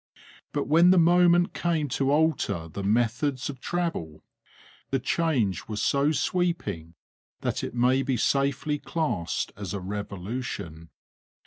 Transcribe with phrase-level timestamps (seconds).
[0.51, 4.23] But when the moment came to alter the methods of travel,
[4.89, 6.95] the change was so sweeping
[7.41, 10.89] that it may be safely classed as a revolution.